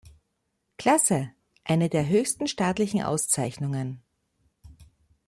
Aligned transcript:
Klasse, 0.79 1.29
eine 1.63 1.87
der 1.87 2.07
höchsten 2.09 2.47
staatlichen 2.47 3.03
Auszeichnungen. 3.03 4.01